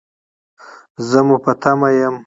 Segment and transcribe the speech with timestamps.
[1.09, 2.15] زه مو په تمه یم